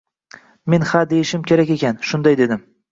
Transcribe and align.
men 0.75 0.87
ha 0.93 1.03
deyishim 1.13 1.47
kerak 1.53 1.77
ekan, 1.79 2.05
shunday 2.13 2.43
dedim. 2.45 2.71